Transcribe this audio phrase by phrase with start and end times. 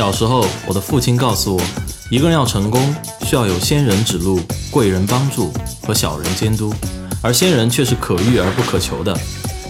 [0.00, 1.62] 小时候，我的父亲告诉我，
[2.10, 2.80] 一个人要成功，
[3.26, 4.40] 需要有仙人指路、
[4.70, 6.72] 贵人帮助和小人监督，
[7.22, 9.14] 而仙人却是可遇而不可求的。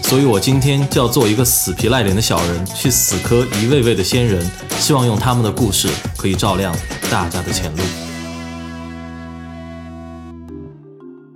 [0.03, 4.49] 所以我今天就要做一个死皮赖脸的小人，去死磕一位位的仙人，
[4.79, 6.73] 希望用他们的故事可以照亮
[7.09, 7.83] 大家的前路。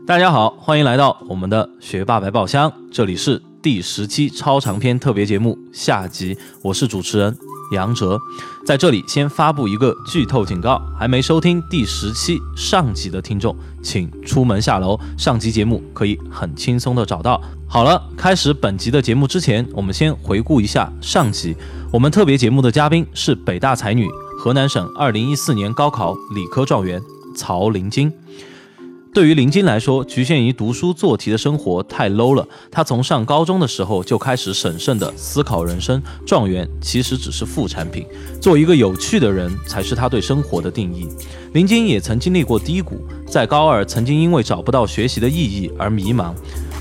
[0.08, 7.38] 大家好，欢迎来到我们的学霸百宝箱，这里是第十期超长篇特别节目下集，我是主持人
[7.72, 8.20] 杨哲，
[8.66, 17.42] 在这里先发布一个剧透警告，还没收听第十期上集的听众，请出门下楼，上集节目可以很轻松的找到。
[17.68, 21.56] 好了，开始本集的节目之前，我们先回顾一下上集，
[21.92, 24.08] 我们特别节目的嘉宾是北大才女、
[24.40, 27.02] 河南省2014年高考理科状元
[27.36, 28.12] 曹林金。
[29.16, 32.46] 对于林金来说，局限于读书做题的生活太 low 了。
[32.70, 38.06] 他从上高中的时候就开始审慎地思考人生，状元其实只是副产品，
[38.42, 41.08] 做一个有趣的人才是他对生活的定义。
[41.54, 46.34] 林金也曾经历过低谷，在高二曾经因为找不到学习的意义而迷茫，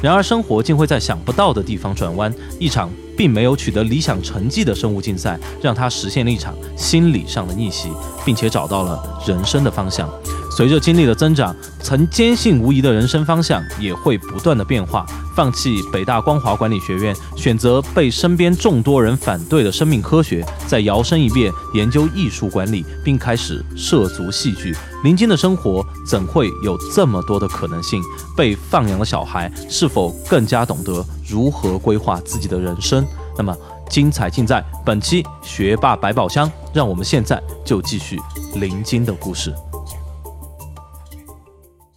[0.03, 2.35] 然而生活竟会在想不到的地方转弯。
[2.59, 7.91] 一场并没有取得理想成绩的生物竞赛，让他实现了一场心理上的逆袭，
[8.25, 10.11] 并且找到了人生的方向。
[10.57, 15.05] 随着经历的增长，曾坚信无疑的人生方向也会不断的变化。
[15.35, 24.73] 放弃北大光华管理学院，选择被身边众多人反对的生命科学，再摇身一变研究艺术管理，并开始涉足戏剧。
[25.03, 28.01] 林金的生活怎会有这么多的可能性？
[28.37, 33.05] 被放养的小孩是否更加懂得如何规划自己的人生？
[33.37, 33.53] 那么
[33.91, 36.49] 精彩尽在本期学霸百宝箱。
[36.73, 38.21] 让我们现在就继续
[38.55, 39.53] 林金的故事。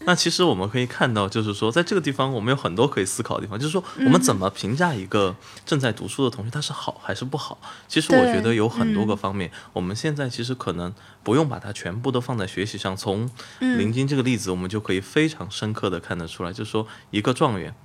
[0.08, 3.60] 那其实我们可以看到，就是说，在这个地方，我们有很多可以思考的地方。
[3.60, 7.60] 就是说，我们怎么评价一个正在读书的同学，他是好还是不好？
[7.90, 9.52] 其实我觉得有很多个方面。
[9.74, 12.96] 我们现在其实可能不用把它全部都放在学习上。
[12.96, 17.76] 从林金这个例子，我们就可以非常深刻的看得出来，就是说，一个状元。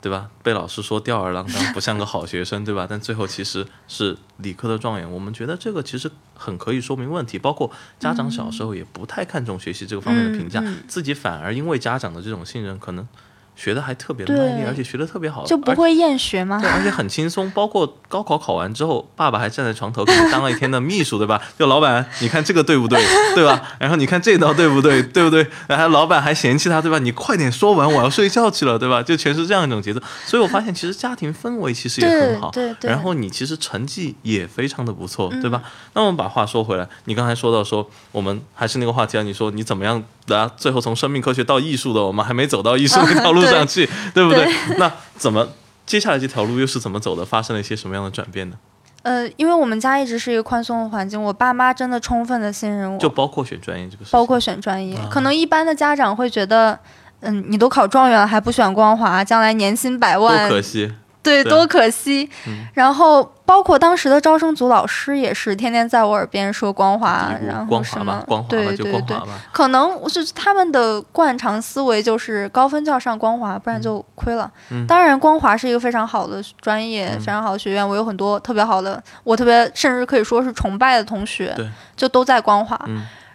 [0.00, 0.30] 对吧？
[0.42, 2.86] 被老师说吊儿郎当，不像个好学生，对吧？
[2.88, 5.10] 但最后其实是理科的状元。
[5.10, 13.06] 我们觉得这个其实很可以说明问题，包括家长小时候也不太看重学习这个方面的评价，自己反而因为家长的这种信任，可能。
[13.56, 16.60] 学的还特别卖力，而且学的特别好，就不会厌学吗？
[16.60, 17.50] 对，而且很轻松。
[17.52, 21.40] 包括高考考完之后，爸爸还站在床头给你当了一天的秘书，对吧？
[21.58, 23.02] 就老板，你看这个对不对？
[23.34, 23.62] 对吧？
[23.80, 25.02] 然后你看这道对不对？
[25.02, 25.46] 对不对？
[25.66, 26.98] 然后老板还嫌弃他，对吧？
[26.98, 29.02] 你快点说完，我要睡觉去了，对吧？
[29.02, 30.00] 就全是这样一种节奏。
[30.26, 32.50] 所以我发现，其实家庭氛围其实也很好。
[32.54, 32.90] 对对。
[32.90, 35.62] 然后你其实成绩也非常的不错，对吧？
[35.94, 40.02] 那我们把话说回来，你刚才说到说，我们还是那个话题啊，你说你怎么样？
[40.26, 44.46] 的最后从生命科学到艺术的，我们还没走到艺术那条路上去， 对不对？
[44.78, 45.48] 那怎么
[45.84, 47.24] 接下来这条路又是怎么走的？
[47.24, 48.56] 发生了一些什么样的转变呢？
[49.02, 56.76] 呃，因为我们家一直是一个宽松的环境，我爸妈真的充分的信任我，就包括选专业这个事，包括选专业，可能一般的家长会觉得，
[57.20, 60.92] 嗯，你都考状元了还不选光华，将来年薪百万，多可惜。
[61.26, 62.28] 对，多可惜。
[62.72, 69.16] 然后包括当时的招生组老师也是天天在我耳边说光华，然后什么，对对对，
[69.52, 74.50] 可能是他们的惯常思维就是高分就要上光华，不然就亏了。
[74.86, 81.54] 当然，光华是一个非常好的专业，非常好的学院，我有很多特别好的，我特别甚至可以说是崇拜的同学，
[81.96, 82.78] 就都在光华。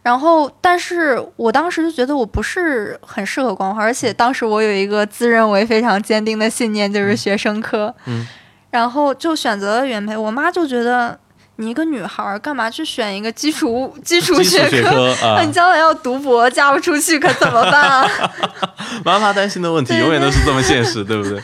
[0.03, 7.93] 然后，但是我当时就觉得我不是很适合光华，而且当时我有一个自认为非常坚定的信念，就是学生科。
[8.05, 8.25] 嗯，
[8.71, 10.17] 然后就选择了原配。
[10.17, 11.19] 我妈就觉得
[11.57, 15.15] 你一个女孩干嘛去选一个基础 基础学科？
[15.21, 18.09] 那 你将来要读博嫁不出去可怎么办啊？
[19.05, 21.39] 妈妈担心的问题永远都是这么现实，对不对？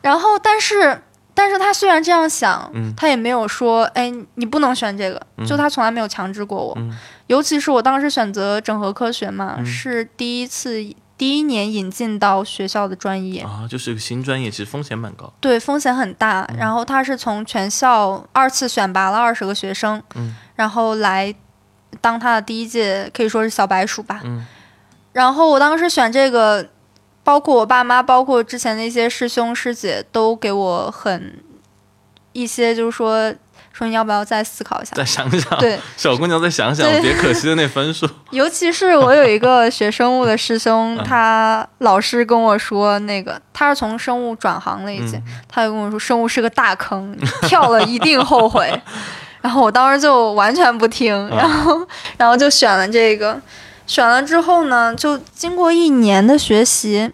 [0.00, 0.98] 然后，但是，
[1.40, 6.76] 但是他虽然这样想，他也没有说，哎，你不能选这个，就他从来没有强制过我。
[7.28, 10.84] 尤其是我当时选择整合科学嘛，是第一次
[11.16, 15.32] 第一年引进到学校的专业啊，就是个新专业，其实风险蛮高。
[15.40, 16.46] 对，风险很大。
[16.58, 21.34] 然后他是从全校二次选拔了二十个学生，嗯，然后来
[22.02, 24.20] 当他的第一届，可以说是小白鼠吧。
[24.24, 24.46] 嗯。
[25.14, 26.68] 然后我当时选这个，
[27.30, 31.38] 包括我爸妈，包括之前的一些师兄师姐，都给我很
[32.32, 33.32] 一些，就是说。
[33.72, 34.92] 说你要不要再思考一下？
[34.96, 35.58] 再想想。
[35.58, 38.06] 对， 小姑娘再想想，别可惜的那分数。
[38.30, 48.68] 尤其是我有一个学生物的师兄， 他老师跟我说，那个他是从生物转行了，已经，他就跟我说，生物是个大坑，跳了一定后悔。
[49.40, 51.80] 然后我当时就完全不听，然后
[52.18, 53.40] 然后就选了这个。
[53.86, 57.10] 选了之后呢，就经过一年的学习，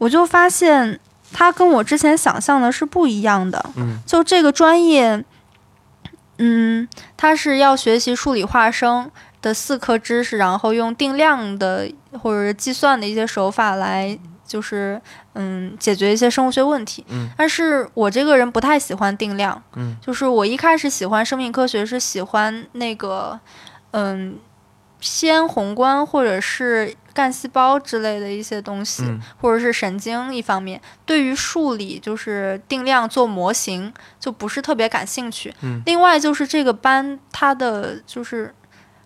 [0.00, 0.98] 我就发现
[1.32, 3.64] 它跟我之前想象的是不一样的。
[3.76, 5.24] 嗯，就这个专业。
[6.38, 9.10] 嗯，它是要学习数理化生
[9.40, 11.88] 的四科知识，然后用定量的
[12.20, 14.18] 或者计算的一些手法来。
[14.50, 15.00] 就是
[15.34, 17.04] 嗯，解决一些生物学问题。
[17.08, 19.62] 嗯，但是我这个人不太喜欢定量。
[19.76, 23.38] 嗯，就是我一开始喜欢生命科学是喜欢那个
[23.92, 24.36] 嗯，
[25.00, 29.02] 偏宏观或者是干细胞之类的一些东西，
[29.40, 30.80] 或者是神经一方面。
[31.04, 35.52] 对于数理就是定量做模型就不是特别感兴趣。
[35.62, 38.54] 嗯，另外就是这个班它的就是。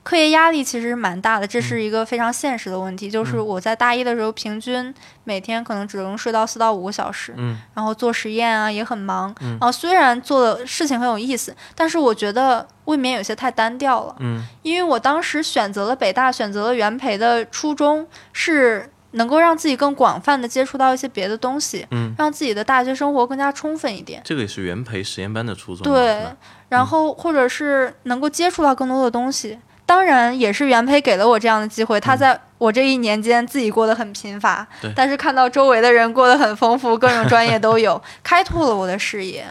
[0.04, 3.10] 课业压力其实蛮大的，这是一个非常现实的问题。
[3.10, 24.20] 就是我在大一的时候，平均每天可能只能睡到四到五个小时，嗯，然后做实验啊也很忙，然后虽然做的事情很有意思，但是我觉得未免有些太单调了，嗯，因为我当时选择了北大，选择了元培的初衷是能够让自己更广泛的接触到一些别的东西，嗯，让自己的大学生活更加充分一点。
[24.22, 26.26] 这个也是原培实验班的初衷，对，
[26.68, 29.58] 然后或者是能够接触到更多的东西。
[29.86, 34.66] 当然也是原配给了我这样的机会，他在我这一年间自己过得很贫乏，
[34.96, 39.46] 但是看到周围的人过得很丰富，各种专业都有， 开拓了我的视野，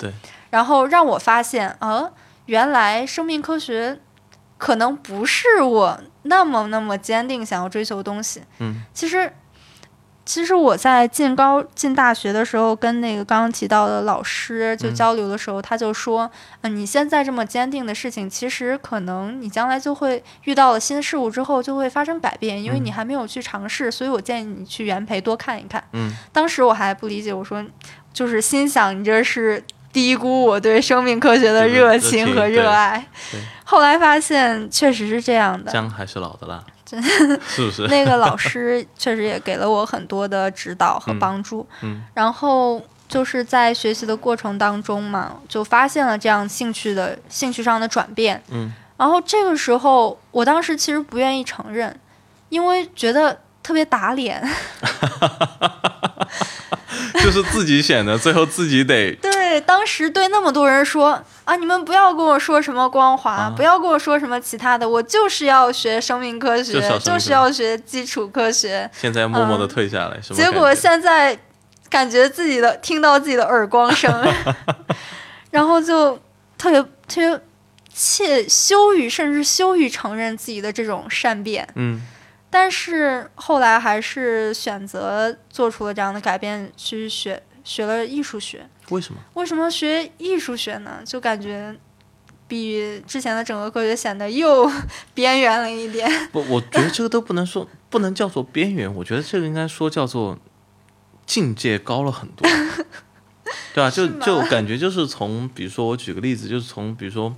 [0.50, 2.12] 然后让我发现，呃，
[2.48, 4.00] 原来生命科学
[4.58, 9.32] 可能不是我那么那么坚定想要追求的东西，嗯，其实。
[10.26, 16.30] 其实我在进高进大学的时候，跟那个刚刚提到的老师就交流的时候，他就说
[16.62, 23.92] ：“嗯，你现在这么坚定的事情，其实可能你将来就会遇到了新事物之后就会发生改变，因为你还没有去尝试。
[23.92, 27.62] 所以我建议你去原培多看一看。”嗯，当时我还不理解，我说
[28.14, 29.62] ：“就是心想你这是
[29.92, 33.06] 低估我对生命科学的热情和热爱。”
[33.66, 35.72] 后来发现确实是这样的。
[35.72, 36.64] 姜还是老的辣。
[36.88, 37.88] 是不是？
[37.88, 41.66] 那个老师 确实也给了我很多的指导和帮助。
[41.82, 48.42] 嗯，然后就是在学习的过程当中嘛，就发现了这样兴趣的兴趣上的转变。
[48.50, 52.00] 嗯，然后这个时候，我当时其实不愿意承认，
[52.50, 54.42] 因为觉得特别打脸。
[57.22, 59.18] 就是自己选的，最后自己得。
[59.64, 68.90] 对，当时对那么多人说啊，你们不要跟我说什么光华，不要跟我说什么其他的，我就是要学生命科学，就是要学基础科学。
[68.94, 71.38] 现在默默的退下来，结果现在
[71.90, 74.12] 感觉自己的听到自己的耳光声，
[75.52, 76.20] 然后就
[76.58, 77.42] 特别特别
[77.94, 81.68] 怯羞于，甚至羞于承认自己的这种善变。
[81.76, 82.02] 嗯。
[82.50, 88.68] 但是后来还是选择做出了这样的改变，去学学了艺术学。
[88.90, 89.20] 为什么？
[89.34, 91.02] 为什么学艺术学呢？
[91.06, 91.76] 就感觉
[92.48, 94.70] 比之前的整个科学显得又
[95.14, 96.10] 边缘了一点。
[96.32, 98.94] 不，我觉得这个都不能说，不能叫做边缘。
[98.96, 100.38] 我觉得这个应该说叫做
[101.26, 102.48] 境界高了很多，
[103.74, 103.90] 对吧？
[103.90, 107.36] 就就感觉就是从，比如说我举个例子，就是从比如说。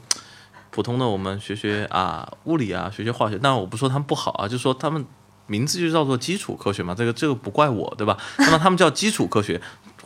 [0.72, 5.06] 普通的我们学学啊物理啊学学化学，当然我不说他们不好啊，就说他们
[5.48, 8.18] 名字就叫做基础科学嘛，这个这个不怪我对吧？
[8.40, 9.62] 那么他们叫基础科学，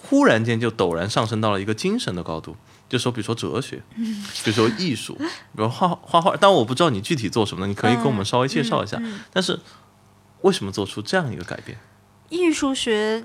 [0.09, 2.55] 忽然间就陡然上升到了一个精神的高度，
[2.89, 3.83] 就说比如说哲学，
[4.43, 5.13] 比如说艺术，
[5.55, 8.99] 比如画画画，但我不知道你具体做什么的，你可以跟我们稍微介绍一下。
[9.31, 9.59] 但是
[10.41, 11.77] 为什么做出这样一个改变？
[12.29, 13.23] 艺术学。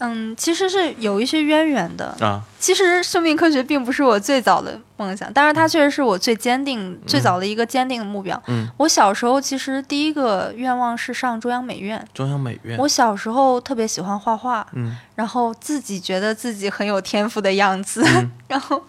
[0.00, 2.40] 嗯，其实是有一些渊源的啊。
[2.60, 8.40] 其实生命科学并不是我最早的梦想，但是它确实是我最坚定、最早的一个坚定的目标。
[8.46, 12.04] 嗯，我小时候其实第一个愿望是上中央美院。
[12.14, 12.78] 中央美院。
[12.78, 18.04] 我小时候特别喜欢画画，嗯，然后自己觉得自己很有天赋的样子，
[18.48, 18.82] 然后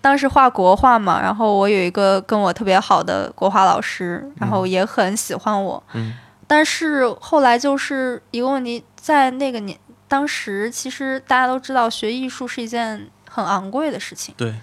[0.00, 6.14] 当时画国画嘛，然后我有一个跟我特别好的国画老师，然后也很喜欢我，嗯，
[6.46, 9.78] 但是后来就是一个问题，在那个年。
[10.08, 14.34] 当时其实大家都知道，学艺术是一件很昂贵的事情。
[14.38, 14.54] 对，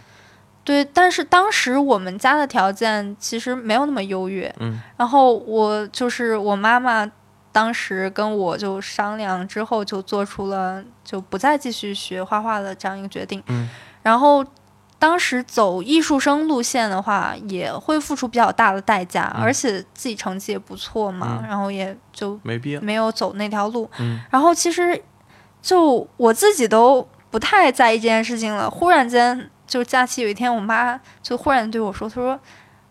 [0.64, 4.54] 对，但是当时我们家的条件其实没有那么优越。
[4.60, 4.82] 嗯。
[4.98, 7.10] 然后我就是我妈妈，
[7.52, 13.44] 当时跟我就商量之后，就做出了就不再继续学画画的这样一个决定。
[13.46, 13.70] 嗯。
[14.02, 14.44] 然后
[14.98, 23.88] 当时走艺术生路线的话，也会付出比较大的代价，而且自己成绩也不错嘛，然后也就没必要没有走那条路。
[24.00, 24.20] 嗯。
[24.32, 25.00] 然后其实。
[25.66, 28.70] 就我自己都不太在意这件事情了。
[28.70, 32.40] 忽然间，就假期有一天，我妈就忽然对我说：“她说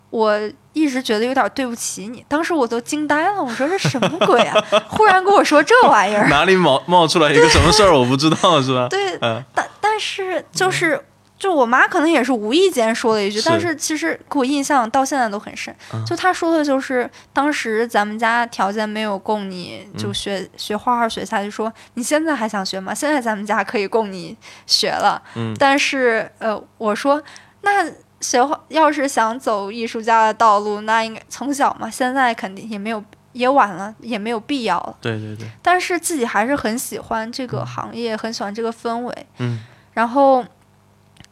[0.09, 0.37] 我
[0.73, 7.95] 一直觉得有点对不起你。”当时我都惊呆了，我说：“这什么鬼啊？” 忽然跟我说这玩意儿， 哪里冒冒出来一个什么事儿？
[7.97, 8.89] 我不知道，是吧？
[8.89, 9.17] 对，
[9.53, 11.01] 但但是就是。
[11.45, 15.73] 就我妈可能也是无意间说了一句，但是其实给我印象到现在都很深。
[16.03, 22.95] 就她说的就是当时咱们家条件没有供你就学学画画学下去，说你现在还想学吗？
[22.95, 24.35] 现在咱们家可以供你
[24.65, 25.21] 学了。
[25.59, 27.21] 但是呃，我说
[27.61, 27.87] 那
[28.21, 31.87] 学画要是想走艺术家的道路，那应该从小嘛。
[31.87, 34.97] 现在肯定也没有，也晚了，也没有必要了。
[34.99, 35.47] 对对对。
[35.61, 39.27] 但是自己还是很喜欢这个行业，很喜欢这个氛围。
[39.37, 39.63] 嗯。
[39.93, 40.43] 然后，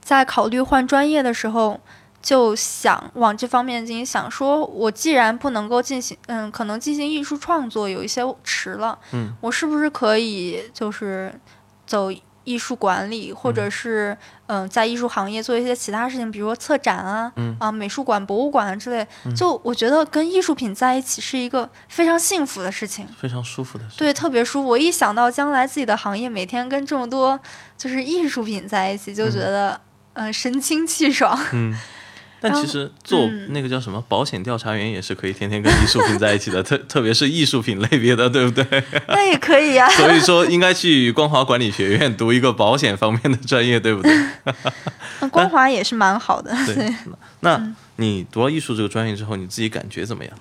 [0.04, 1.80] 在考虑换专业的时候，
[2.22, 4.30] 就想往这方面进行想。
[4.30, 9.00] 说我既然不能够进行，嗯，可能进行艺术创作有一些迟了。
[9.14, 9.34] 嗯。
[9.42, 11.34] 我是不是可以就是
[11.88, 12.12] 走？
[12.46, 14.18] 艺术管理，或者是
[14.48, 19.08] 嗯，在艺术行业做一些其他事情，比如说策展啊，啊，美术馆、博物馆啊之类。
[19.34, 23.86] 就我觉得跟艺术品在一起是一个非常幸福的事情，非常舒服的。
[23.98, 24.68] 对，特别舒服。
[24.68, 27.40] 我一想到将来自己的行业每天跟这么多
[27.78, 29.80] 就是艺术品在一起，就觉得嗯，
[30.32, 31.40] 神清气爽。
[31.54, 31.78] 嗯。
[32.46, 38.84] 但其实做那个叫什么保险调查员也是可以天天跟艺术品在一起的， 特特别是艺术品类别的，对不对？
[39.08, 39.88] 那也可以呀。
[39.96, 44.14] 所以说应该去光华管理学院读一个保险方面的专业，对不对？
[45.32, 46.54] 光华也是蛮好的。
[46.66, 46.94] 对。
[47.40, 50.34] 那你读了艺术这个专业之后，你自己感觉怎么样？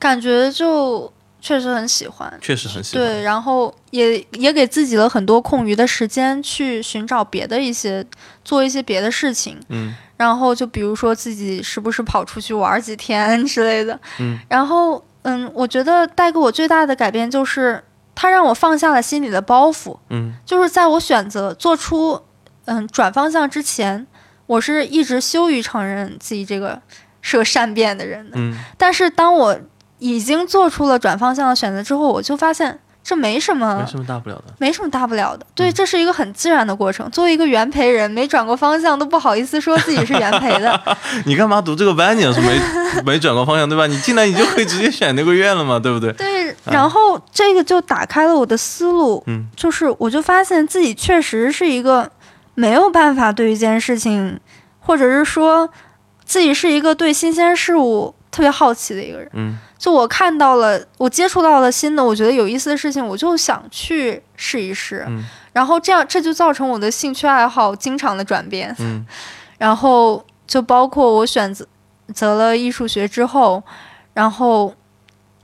[0.00, 3.06] 感觉就确实很喜欢，确实很喜欢。
[3.06, 8.04] 对，然后也也给自己了很多空余的时间去寻找别的一些
[8.44, 9.58] 做一些别的事情。
[9.68, 9.94] 嗯。
[10.16, 17.80] 然后就比如说自己时不时跑出去玩几天之类的，嗯，然后嗯，我觉得带给我最大的改变就是，
[18.16, 22.20] 它让我放下了心里的包袱，嗯，就是在我选择做出
[22.64, 24.04] 嗯转方向之前，
[24.46, 26.82] 我是一直羞于承认自己这个
[27.22, 29.56] 是个善变的人的，嗯，但是当我
[29.98, 32.78] 已经做出了转方向的选择之后，我就发现。
[33.04, 35.46] 这没什么，没什么大不了的，没什么大不了的。
[35.54, 37.10] 对，这是一个很自然的过程。
[37.10, 40.78] 作为一个原培人，没转过方向都不好意思说自己是原培的。
[41.24, 42.14] 你干嘛读这个班？
[42.14, 42.60] 你要是没
[43.06, 43.86] 没转过方向，对吧？
[43.86, 46.12] 你进来你就可以直接选那个院了嘛，对不对？
[46.12, 46.54] 对。
[46.66, 52.10] 然后这个就打开了我的思路，嗯，就是我就发现自己确实是一个
[52.56, 54.38] 没有办法对一件事情，
[54.80, 55.70] 或者是说
[56.26, 59.58] 自己是一个对新鲜事物特别好奇的一个人，嗯。
[59.78, 65.04] 就我看到了，我接触到了新的，我觉得有意思的事情，我就想去试一试。
[65.06, 68.74] 嗯，然后这样这就造成我的兴趣爱好经常的转变。
[68.80, 69.06] 嗯，
[69.56, 71.64] 然后就包括我选择
[72.12, 73.62] 择了艺术学之后，
[74.14, 74.74] 然后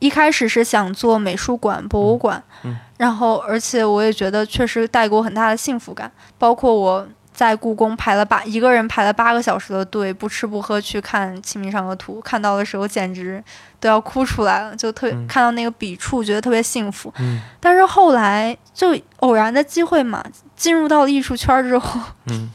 [0.01, 2.43] 一开始是想做美术馆、博物馆。
[2.65, 7.07] 嗯，然后而且我也觉得确实带给我很大的幸福感，包括我。
[7.35, 13.43] 在故宫排了八一个人排了八个小时的队，不吃不喝去看《清明上河图》，看到的时候简直
[13.81, 17.13] 都要哭出来了，就特别看到那个笔触，觉得特别幸福。
[17.19, 20.25] 嗯，但是后来就偶然的机会嘛，
[20.55, 22.49] 进入到了艺术圈之后，嗯，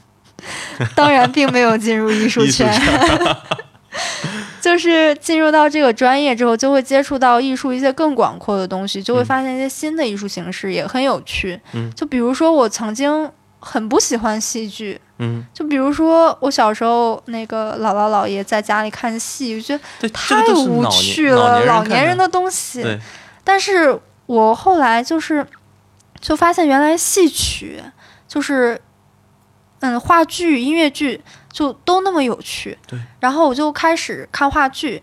[0.96, 2.74] 当然并没有进入艺术圈，
[4.62, 11.60] 就是进入到这个专业之后，就会接触到艺术一些更广阔的东西，就会发现一些新的艺术形式也很有趣。
[11.74, 13.30] 嗯，就比如说我曾经。
[13.60, 22.86] 很不喜欢戏剧，嗯，就比如说我小时候那个姥姥姥爷在家里看戏，我觉得太无趣了，老年人的东西。
[23.44, 25.46] 但是我后来就是
[26.22, 27.84] 就发现，原来戏曲
[28.28, 28.80] 就是
[29.82, 32.78] 嗯，话剧、音乐剧就都那么有趣。
[32.88, 33.00] 对。
[33.20, 35.02] 然后我就开始看话剧，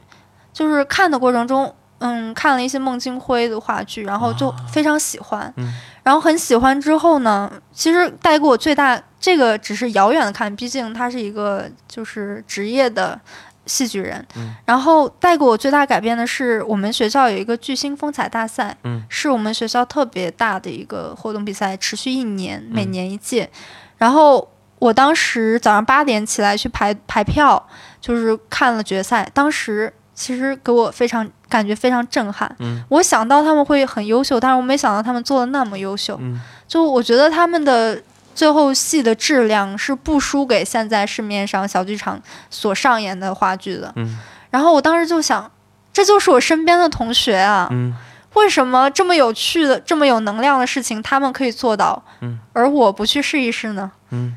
[0.53, 5.53] 就是看的过程中，嗯，看了一些孟京辉的话剧，然后就非常喜欢。
[5.57, 5.75] 嗯。
[6.07, 13.21] 然后很喜欢之后呢，其实带给我最大这个只是遥远的看，毕竟他是一个就是职业的
[13.67, 14.25] 戏剧人。
[14.37, 14.55] 嗯。
[14.65, 23.51] 然后带给我最大改变的是，我们学校有一个巨星风采大赛，嗯，是我们学校特别大的一个活动比赛，持续一年，每年一届。
[23.97, 24.49] 然后
[24.79, 27.67] 我当时早上八点起来去排排票，
[28.01, 29.29] 就是看了决赛。
[29.35, 31.25] 当时其实给我非常。
[31.49, 32.53] 感觉非常震撼。
[32.59, 36.19] 嗯，我想到他们会很优秀，但是我没想到他们做的那么优秀。
[36.21, 38.03] 嗯，就我觉得他们的
[38.35, 42.21] 最后戏的质量是不输给现在市面上小剧场
[42.51, 43.93] 所上演的话剧的。
[43.95, 44.19] 嗯，
[44.51, 45.49] 然后我当时就想，
[45.93, 47.69] 这就是我身边的同学啊。
[47.71, 47.95] 嗯，
[48.35, 52.03] 为什么这么有趣的、这么有能量的事情他们可以做到？
[52.23, 53.93] 嗯，而我不去试一试呢？
[54.11, 54.35] 嗯。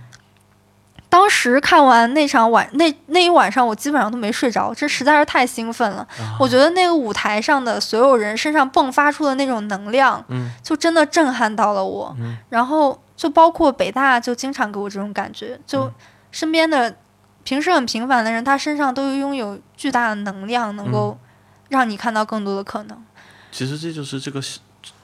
[1.09, 6.07] 当时看完那场晚那那一晚上，我基本上都没睡着，这实在是太兴奋了。
[6.39, 12.15] 我觉得那个舞台上的所有人身上迸发出的那种能量，嗯，就真的震撼到了我。
[12.49, 15.91] 然后就包括北大，就经常给我这种感觉，就
[16.31, 16.95] 身边的
[17.43, 21.17] 平时很平凡的人，他身上都拥有巨大的能量，能够
[21.69, 23.03] 让你看到更多的可能。
[23.51, 24.39] 其实这就是这个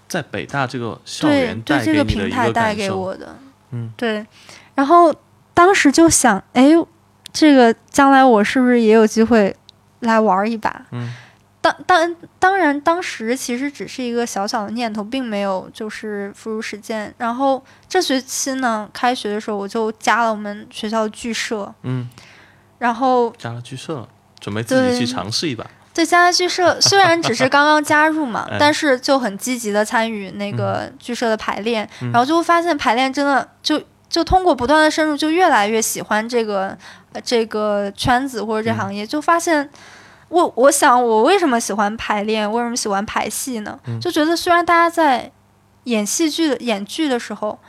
[0.08, 3.36] 在北大这个校园对对这个平台带给我的，
[3.72, 4.24] 嗯，对，
[4.76, 5.12] 然后。
[5.56, 6.70] 当时就想，哎，
[7.34, 9.56] 这个将来我是不是也有机会
[10.02, 10.86] 来玩一把？
[10.92, 11.12] 嗯，
[11.62, 17.12] 当当当然，当时其实只是一个小小的念头，并没有就是付诸实践。
[17.18, 22.08] 然后这学期呢，开学的时候我就加了我们学校的剧社，嗯，
[22.78, 24.08] 然后加了剧社，
[24.40, 25.66] 准备自己去尝试一把。
[25.94, 36.78] 对，加了剧社， 虽然只是刚刚加入嘛，但是就很积极的参与那个剧社的排练，然后就会发现排练真的就就通过不断的深入，就越来越喜欢这个
[37.24, 39.70] 这个圈子或者这行业，就发现
[40.30, 43.80] 我我想我为什么喜欢排练，为什么喜欢排戏呢？
[44.02, 45.32] 就觉得虽然大家在
[45.86, 47.60] 演戏剧的演剧的时候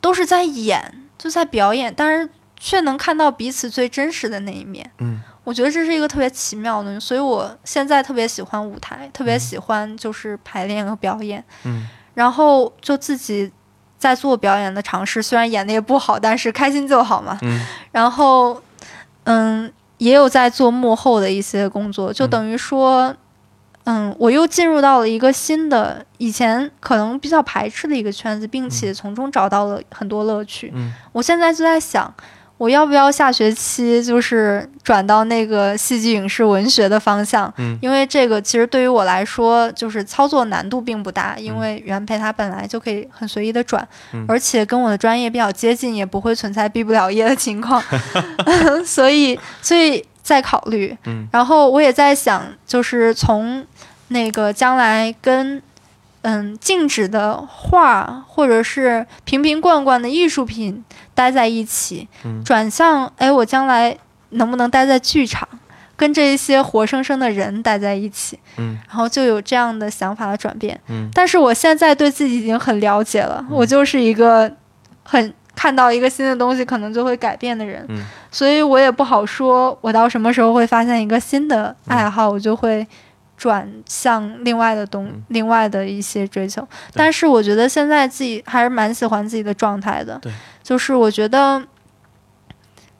[0.00, 2.28] 都是在演，就在表演，但是
[2.58, 4.90] 却能看到彼此最真实的那一面。
[4.98, 5.20] 嗯。
[5.46, 11.44] 我觉得这是一个特别奇妙的，所以我现在特别喜欢舞台，特别喜欢就是排练和表演。
[11.62, 13.52] 嗯，然后就自己
[13.98, 17.38] 在做表演的尝试，虽然演的也不好，但是开心就好嘛。
[17.42, 17.60] 嗯，
[17.92, 18.62] 然后
[19.24, 23.14] 嗯，也有在做幕后的一些工作，就等于说，
[23.84, 30.70] 嗯，我又进入到了一个新的以前可能比较排斥的一个圈子，并且从中找到了很多乐趣。
[30.74, 32.12] 嗯，我现在就在想。
[32.58, 37.52] 我要不要下学期就是转到那个戏剧影视文学的方向？
[37.58, 43.86] 嗯，因为这个其实对于我来说，就是操作难度并不大，因为原配它本来就可以很随意的转，
[44.26, 47.82] 而且跟我的专业比较接近，也不会存在毕不了业的情况，
[48.84, 50.96] 所以，所以在考虑。
[51.04, 53.64] 嗯，然后我也在想，就是从
[54.08, 55.62] 那个将来跟。
[56.28, 62.08] 嗯，静止的画或者是瓶瓶罐罐的艺术品待在一起，
[62.44, 63.96] 转向哎，我将来
[64.30, 65.48] 能不能待在剧场，
[65.94, 68.36] 跟这一些活生生的人待在一起？
[68.56, 70.80] 嗯，然后就有这样的想法的转变。
[70.88, 74.52] 嗯，但是我现在对自己已经很了解了，我就是一个
[75.04, 77.86] 很看到一个新的东西可能就会改变的人。
[77.88, 82.84] 嗯，所以我也不好说，我到什么时候会发现一个新的爱好，我就会。
[83.36, 90.18] 转向另外的东，另外的一些追求，但是我觉得现在自己还是蛮喜欢自己的状态的。
[90.22, 91.62] 对，就是我觉得，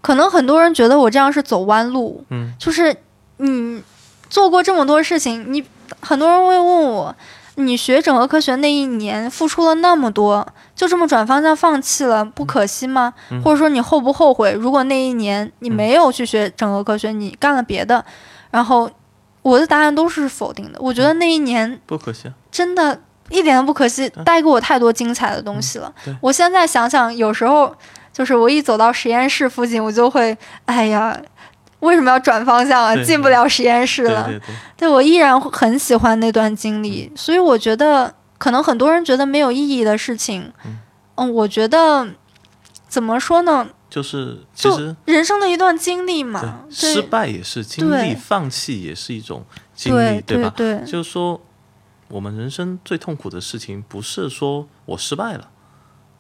[0.03, 2.23] 可能很多人觉得我这样是走弯路。
[2.29, 2.95] 嗯，就是
[3.39, 3.83] 你
[4.29, 5.65] 做过这么多事情，你
[6.01, 7.17] 很多人会问我，
[7.55, 13.15] 你学整合科学那一年付出了那么多，就这么转方向放弃了，不可惜吗？
[13.43, 14.53] 或者说你后不后悔？
[14.53, 18.05] 如果那一年你没有去学整合科学，你干了别的，
[18.51, 18.91] 然后。
[19.47, 20.79] 我的答案都是否定的。
[20.81, 25.93] 我觉得那一年不可惜，真的一点都不可惜，带给我太多精彩的东西了。
[26.21, 27.73] 我现在想想，有时候
[28.13, 31.17] 就是我一走到实验室附近，我就会，哎呀，
[31.79, 32.97] 为什么要转方向啊？
[33.05, 34.29] 进不了实验室了。
[34.77, 40.53] 对我依然很喜欢那段经历，所以我觉得可能很多人觉得没有意义的事情，
[41.15, 42.09] 嗯，我觉得
[42.89, 43.69] 怎么说呢？
[43.97, 49.43] 就是其实人生的一段经历嘛，失败也是经历，放弃也是一种
[49.75, 50.53] 经历，对吧？
[50.55, 51.41] 对，就是说，
[52.09, 55.49] 我们人生最痛苦的事情不是说我失败了，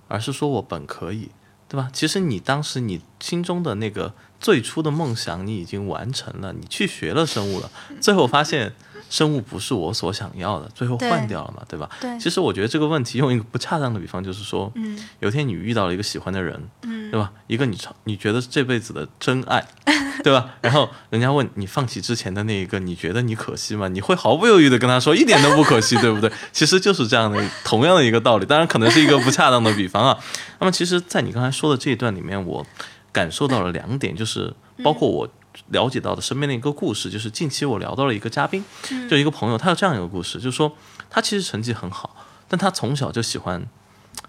[0.08, 1.28] 而是说我本可以，
[1.68, 1.90] 对吧？
[1.92, 8.72] 其实你当时你心中的那个最初的梦想，你已经完成了，你去学了生物了，最后发现。
[9.08, 11.88] 生物不是我所想要的，最后换掉了嘛，对吧？
[12.00, 12.18] 对。
[12.18, 17.32] 其实我觉得这个问题用一个不恰当的比方，就是说，嗯，有天你遇到了一个喜欢的人，嗯，对吧？
[17.46, 19.64] 一个你长你觉得这辈子的真爱，
[20.24, 20.50] 对吧？
[20.60, 23.88] 然后人家问你放弃之前的那一个，你觉得你可惜吗？
[23.88, 26.30] 你会毫不犹豫的跟他说一点都不可惜，对不对？
[26.52, 30.18] 其实就是这样的同样的一个道理，当然可能是一个不恰当的比方啊。
[30.58, 32.66] 那么其实，在你刚才说的这一段里面，我
[33.12, 35.28] 感受到了两点，就是包括我。
[35.68, 38.64] 了解到的身边的一个故事，就是近期我聊到了一个嘉宾，
[39.10, 40.76] 就一个朋友，他有这样一个故事，就是说
[41.10, 42.16] 他其实成绩很好，
[42.48, 43.66] 但他从小就喜欢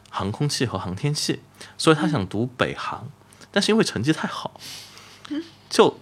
[0.10, 1.42] 航空器和航天器，
[1.78, 3.10] 所以他想读北航，
[3.52, 4.60] 但是因为成绩太好，
[5.70, 6.00] 就。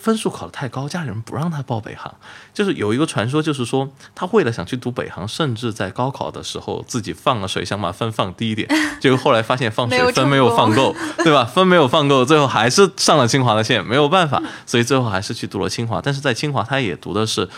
[0.00, 2.14] 分数考得太高，家里人不让他报北航。
[2.54, 8.68] 就是有一个传说，就是说他为了想去读北航，甚至在高考的时候自己放了水，想把分放低一点。
[9.00, 11.44] 结果后来发现放水分没有放够， 对吧？
[11.44, 16.00] 分没有放够，最后还是上了清华的线，没有办法，所以最后还是去读了清华。
[16.00, 17.48] 但是在清华，他也读的是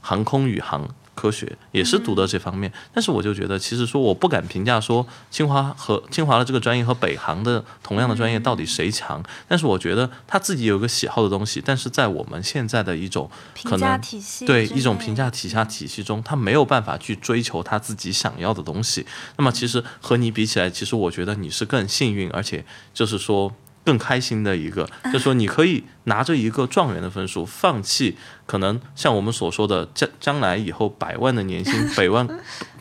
[0.00, 0.88] 航空宇航。
[1.20, 13.30] 科学也是读的这方面，但是我就觉得，其实说我不敢评价说清华和清华的这个专业和北航的同样的专业到底谁强，但是我觉得他自己有一个喜好的东西，但是在我们现在的一种
[13.64, 14.00] 可能
[14.46, 19.04] 对一种评价体下体系中，他没有办法去追求他自己想要的东西。
[19.36, 23.52] 那么其实和你比起来，其实我觉得你是更幸运，而且就是说。
[23.84, 28.16] 更开心的一个，就是说你可以拿着一个状元的分数，放弃
[28.46, 32.28] 可能像我们所说的将将来以后百万的年薪， 百万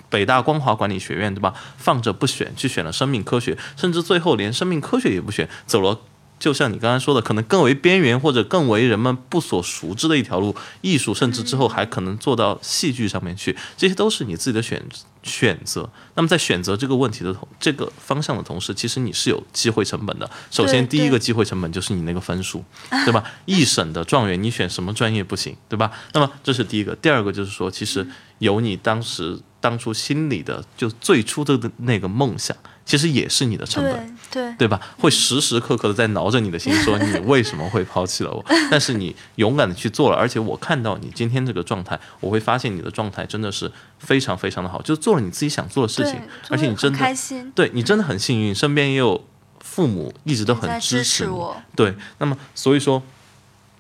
[0.10, 1.54] 北大光华管理学院，对吧？
[1.78, 6.00] 放着不选，去选了生命科学，甚至最后连生命科学也不选，走了
[6.40, 14.82] 就像你刚才说的，可能更为边缘或者更为人们不所熟知的一条路，艺术甚至之后还可能做到戏剧上面去，这些都是你自己的选
[15.22, 15.90] 选择。
[16.16, 20.30] 那么在选择这个问题的同这个方向的同时，其实你是有机会成本的。
[20.50, 22.64] 首先，第一个机会成本就是你那个分数，
[23.06, 23.22] 对吧？
[23.46, 25.92] 一审的状元，你选什么专业不行，对吧？
[26.14, 26.96] 那么这是第一个。
[26.96, 32.56] 第二个就是说，其实有你当时当初心里的就最初的那个梦想。
[32.86, 34.80] 其实也是你的成本，对对吧？
[34.98, 38.46] 会时时刻刻的在挠着你的心，说你为什么会抛弃了我？
[38.72, 49.26] 但是你勇敢的去做了，而且我看到你今天这个状态，我会发现你的状态真的是非常非常的好，就做了你自己想做的事情，而且你真的开心，对你真的很幸运，身边也有
[49.60, 51.62] 父母一直都很支持我。
[51.76, 53.02] 对，那么所以说，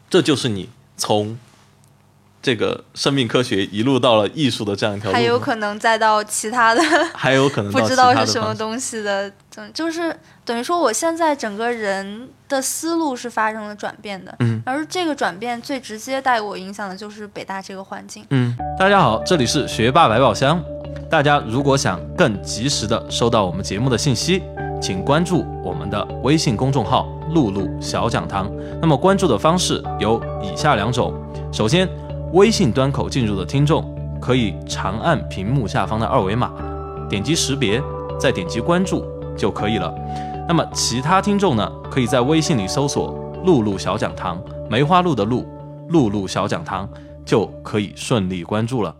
[0.09, 1.37] 这就是你从。
[2.41, 6.81] 这个生命科学一路到了艺术的这样一条路，还有可能再到其他的，
[7.13, 9.29] 还有可能不知道是什么东西的，
[9.73, 20.63] 就是等于说我现在整个人的思路是发生了转变的，嗯，而这个转变最直接带给我影响的就是北大这个环境，嗯，大家好，这里是学霸百宝箱，
[21.09, 24.41] 大家如果想更及时的收到我们节目的信息，
[24.81, 28.49] 请关注我们的微信公众号“露露小讲堂”，
[28.81, 31.13] 那么关注的方式有以下两种，
[31.51, 31.85] 首先。
[32.33, 33.83] 微信端口进入的听众
[34.21, 36.51] 可以长按屏幕下方的二维码，
[37.09, 37.81] 点击识别，
[38.19, 39.03] 再点击关注
[39.35, 39.91] 就可以了。
[40.47, 43.15] 那么其他听众呢，可以在微信里搜索
[43.45, 44.39] “露露小讲堂”，
[44.69, 45.43] 梅花鹿的鹿，
[45.89, 46.87] 露露小讲堂，
[47.25, 48.95] 就可以顺利关注了。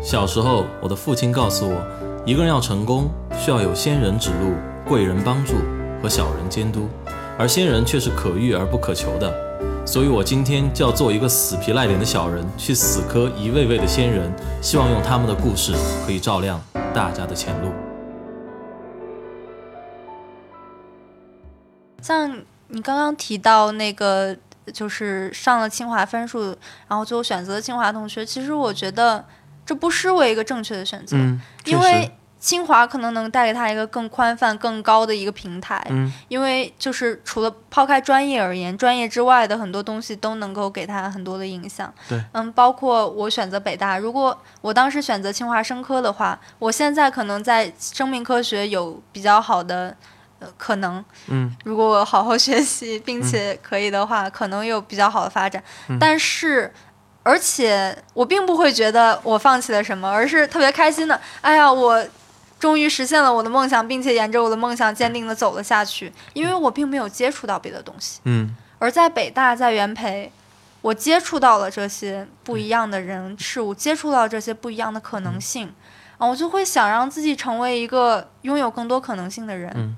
[0.00, 1.76] 小时候，我的父亲告诉我，
[2.24, 4.54] 一个人要成功，需要有仙人指路、
[4.88, 5.54] 贵人帮助
[6.02, 6.88] 和小人监督，
[7.38, 9.49] 而仙人却是可遇而不可求的。
[9.86, 15.74] 所以，我今天就要做一个死皮赖脸的小人，去死磕一位位的仙人，希望用他们的故事
[16.06, 16.60] 可以照亮
[16.94, 17.72] 大家的前路。
[22.00, 22.30] 像
[22.68, 24.36] 你刚刚提到那个，
[24.72, 29.24] 就是上了清华分数，然后最后选择了清华同学，其实我觉得
[29.66, 31.16] 这不失为一个正确的选择，
[31.64, 32.10] 因为。
[32.40, 49.94] 清华可能能带给他一个更宽泛、更高的一个平台，嗯，因为就是除了抛开专业而言，专业之外的很多东西都能够给他很多的影响，对，嗯，包括我选择北大，如果我当时选择清华生科的话，我现在可能在生命科学有比较好的
[50.38, 55.62] 呃可能，嗯，如果我好好学习并且可以的话，可能有比较好的发展，
[56.00, 56.72] 但是
[57.22, 62.02] 而且我并不会觉得我放弃了什么，而是特别开心的，哎呀，我。
[62.60, 66.12] 终于实现了我的梦想，并且沿着我的梦想坚定的走了下去。
[66.34, 70.30] 因为我并没有接触到别的东西，嗯，而在北大，在元培，
[70.82, 75.72] 我接触到了这些不一样的人事物，接触到这些不一样的可能性，
[76.18, 79.96] 啊，我就会想让自己成为一个拥有更多可能性的人。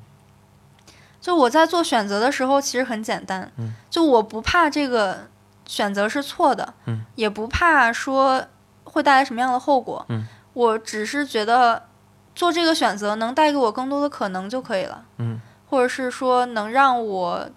[1.20, 3.50] 就我在做选择的时候，其实很简单，
[3.90, 5.26] 就我不怕这个
[5.66, 6.72] 选择是错的，
[7.16, 8.44] 也不怕说
[8.84, 10.06] 会带来什么样的后果，
[10.52, 11.90] 我只是觉得。
[12.34, 17.48] 做这个选择能带给我更多的可能就可以了，嗯，或者是说能让我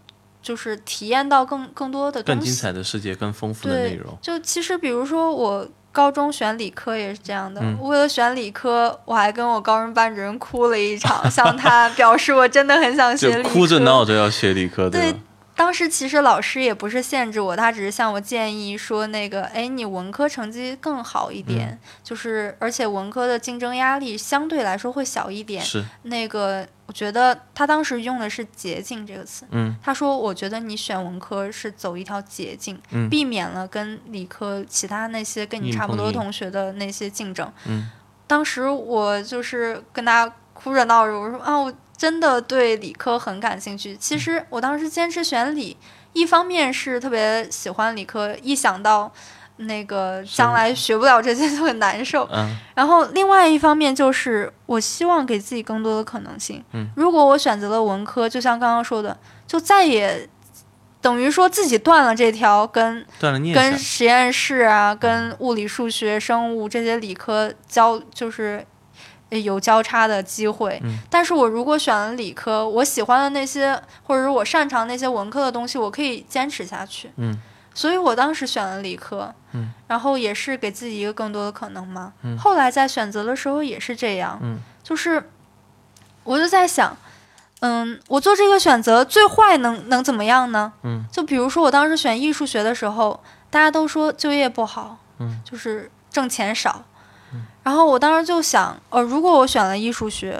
[0.41, 4.17] 就是体验到更更多的更精彩的世界、更丰富的内容。
[4.21, 15.15] 就其实比如说我高中选理科也是这样的，为了选理科，我还跟我高中班主任哭了一场，向他表示我真的很想学理科，哭着闹着要学理科，对。
[15.55, 25.63] 当时其实老师也不是限制我，他只是向我建议说，那个，哎，你文科成绩更好一点，就是而且文科的竞争压力相对来说会小一点。
[25.63, 29.45] 是那个，我觉得他当时用的是“捷径”这个词。
[29.51, 32.77] 嗯，他说，我觉得你选文科是走一条捷径，
[33.09, 37.49] 避免了跟理科其他那些跟你差不多同学的那些竞争。
[37.65, 37.89] 嗯，
[38.27, 41.73] 当时我就是跟他哭着闹着，我说啊，我。
[41.97, 43.95] 真的对理科很感兴趣。
[43.95, 45.77] 其实我当时坚持选理，
[46.13, 49.09] 一方面是特别喜欢理科，一想到
[49.57, 52.27] 那个将来学不了这些就很难受。
[52.33, 52.55] 嗯。
[52.75, 56.61] 然后另外一方面就是我希望给自己更多的可能性。
[56.73, 56.89] 嗯。
[56.97, 60.27] 如果我选择了文科，就像刚刚说的，就再也
[61.01, 63.05] 等于说自己断了这条跟
[63.53, 68.65] 跟实验室啊、跟物理、数学、生物这些理科交就是。
[69.43, 77.11] 有交叉的机会，但是我如果选了理科，我喜欢的那些或者是我擅长那些文科的东西，我可以坚持下去。
[77.17, 77.37] 嗯，
[77.73, 82.13] 所以我当时选了理科，嗯，然后也是给自己一个更多的可能嘛。
[82.23, 85.29] 嗯，后来在选择的时候也是这样，嗯，就是
[86.23, 86.95] 我就在想，
[87.59, 90.73] 嗯，我做这个选择最坏能能怎么样呢？
[90.83, 96.83] 嗯，就比如说我当时选艺术学的时候，大家都说就业不好，嗯，就是挣钱少。
[97.65, 100.39] 然后我当时就想，呃，如果我选了艺术学，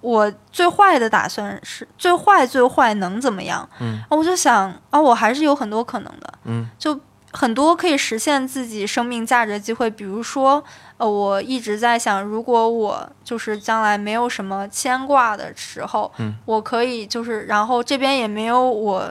[0.00, 3.68] 我最坏的打算是最坏最坏能怎么样？
[3.80, 6.32] 嗯，我就想啊，我还是有很多可能的。
[6.44, 6.98] 嗯，就
[7.32, 10.62] 很多可以实现自己生命价值的机会，比如说，
[10.96, 19.10] 呃，我一直在想，如果我就是将来没有什么牵挂的时候，嗯，我可以就是，然后这边也没有我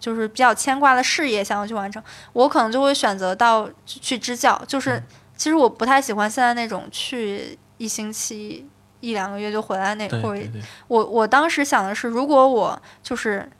[0.00, 4.60] 就是比较牵挂的事业想要去完成，我可能就会选择到去支教。
[4.66, 5.00] 就是
[5.42, 8.64] 其实我不太喜欢现在那种去一星期。
[9.00, 10.48] 一两个月就回来那会，
[10.86, 13.50] 我我当时想的是，如果我就是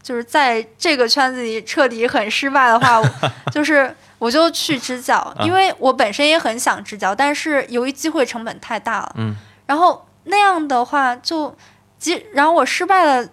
[0.00, 3.02] 就是在这个圈子里彻底很失败的话，
[3.50, 9.34] 就是我就去支教，因为我本身也很想支教，但是由于机会成本太大了，嗯，
[9.66, 11.52] 然后那样的话就，
[11.98, 13.28] 即然后我失败了，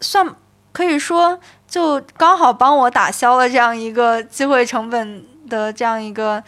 [0.00, 0.24] 算
[0.70, 1.36] 可以说
[1.66, 6.40] 就刚好帮我打消了这样一个机会成本的这样一个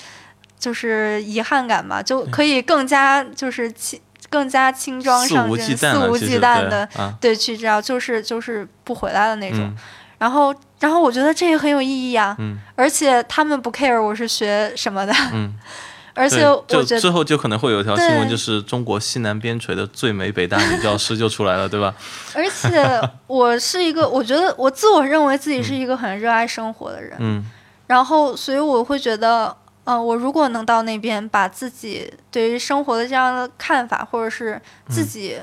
[0.63, 3.99] 就是遗憾感吧，就可以更加就是轻
[4.31, 6.89] 更加轻装上阵、肆无忌惮的，
[7.21, 9.77] 对，去这样就是就是不回来的那种。
[10.19, 12.37] 然后，然后我觉得这也很有意义啊。
[12.39, 15.13] 嗯，而且他们不 care 我是学什么的。
[15.33, 15.53] 嗯，
[16.15, 21.93] 而且我觉得之后就可能会有一条新闻，就是中国西南边陲的最美北大女教师就出来了，对吧？
[22.37, 27.17] 而且我是一个，我觉得我自我认为自己是一个很热爱生活的人。
[27.19, 27.45] 嗯，
[27.89, 29.55] 然后所以我会觉得。
[29.85, 35.37] 嗯，我如果能到那边，把自己对于生活的这样的看法，或者是自己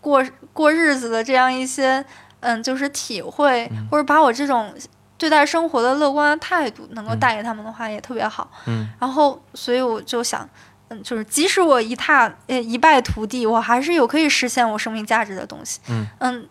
[0.00, 2.04] 过过日子的这样一些，
[2.40, 4.72] 嗯，就是体会，或者把我这种
[5.18, 8.50] 对待生活的乐观的态度，能够带给他们的话，也特别好。
[8.66, 10.48] 嗯，然后，所以我就想，
[10.88, 15.80] 嗯，就是即使我一踏呃一败涂地，我还是有可以实现我生命价值的东西。
[15.88, 16.48] 嗯嗯。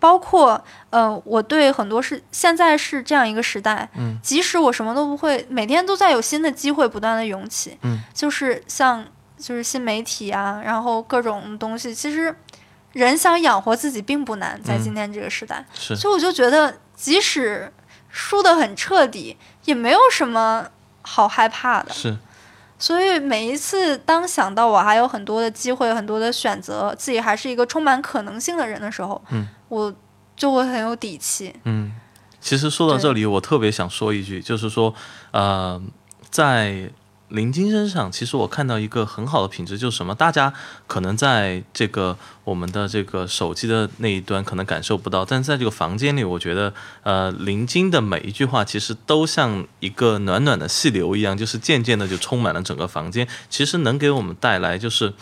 [0.00, 9.04] 包括，呃，我对很多事，现在是这样一个时代，嗯，即使我什么都不会，每天都在有新的机会不断的涌起，嗯，就是像
[9.36, 12.34] 就是新媒体啊，然后各种东西，其实
[12.92, 17.72] 人想养活自己并不难，在今天这个时代，是，所以我就觉得，即使
[18.08, 20.66] 输得很彻底，也没有什么
[21.02, 22.16] 好害怕的，是，
[22.78, 29.46] 所以每一次当想到我还有很多的机会，很多的选择，自己还是一个充满可能性的人的时候，嗯。
[29.68, 29.94] 我
[30.34, 31.54] 就会很有底气。
[31.64, 31.92] 嗯，
[32.40, 34.94] 其实说到这里，我特别想说一句，就是说，
[35.30, 35.78] 呃，
[36.30, 36.90] 在
[37.28, 40.14] 林金身上，其实我看到一个很好的品质，就是什么？
[40.14, 40.52] 大家
[40.86, 53.28] 可能在这个我们的这个手机的那一端可能感受不到，但在这个房间里，我觉得，呃，林金的每一句话其实都像一个暖暖的细流一样，就是渐渐的就充满了整个房间。
[53.50, 55.12] 其实能给我们带来就是。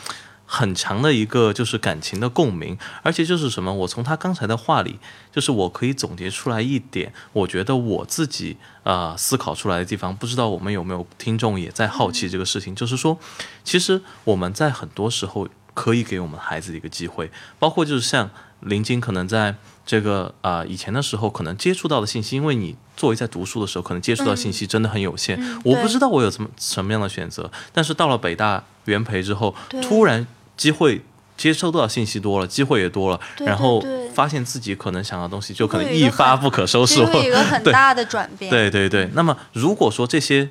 [0.46, 4.98] 很强的一个就是感情的共鸣，而且就是什么，我从他刚才的话里，
[5.32, 13.18] 就是我可以总结出来一点，我觉得我自己啊思考出来的地方，不知道我们有没有听众也在好奇这个事情，就是说，
[13.64, 18.28] 其实我们在很多时候可以给我们孩子一个机会，包括就是像
[18.60, 30.26] 林晶可能在这个啊以前的时候，可能接触到的信息，因为你作为在读书的时候，可能接触到信息真的很有限，我不知道我有什么什么样的选择，但是到了北大元培之后，突然。
[30.56, 31.02] 机会
[31.36, 33.84] 接收到信息多了，机会也多了，然后
[34.14, 38.50] 发现自己可能想要东西就可能一发不可收拾，会有一个很大的转变。
[38.50, 39.10] 对对对。
[39.12, 40.48] 那么如果说这些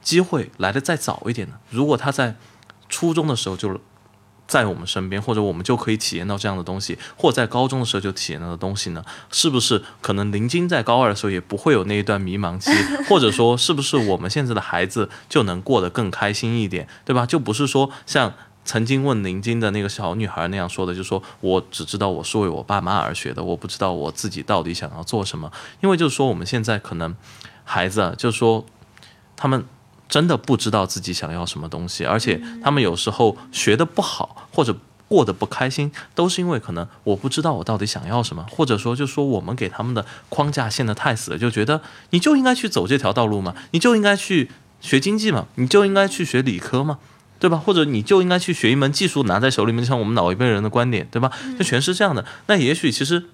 [0.00, 1.54] 机会来的再早一点呢？
[1.70, 2.36] 如果他在
[2.88, 3.80] 初中的时候就
[4.50, 9.04] 在我们身边，或者我们就可以体验到这样的东西，或在高中的时候就体验到的东西呢？
[9.30, 12.70] 是不是可能林晶在高二的时候也不会有那一段迷茫期？
[13.08, 16.88] 或者说，是不是我们现在的孩子就能过得更开心一点？
[17.04, 17.24] 对吧？
[17.24, 18.34] 就不是说像。
[18.62, 25.50] 曾经问林晶的那个小女孩那样说的，就说我只知道我是为我爸妈而学的，我不知道我自己到底想要做什么。
[25.80, 27.16] 因为就是说我们现在可能
[27.64, 28.64] 孩子啊，就是说
[29.34, 29.64] 他们
[30.10, 34.76] 真的不知道自己想要什么东西，而且他们有时候学的不好或者
[35.08, 46.98] 过得不开心，都是因为可能我不知道我到底想要什么，或者说就说我们给他们的框架限得太死了，就觉得你就应该去走这条道路嘛，你就应该去学经济嘛，你就应该去学理科嘛。
[47.40, 47.56] 对吧？
[47.56, 51.32] 或者你就应该去学一门技术，拿在手里面，像我们老一辈人的观点，对吧？
[51.58, 52.22] 就全是这样的。
[52.48, 53.30] 那也许其实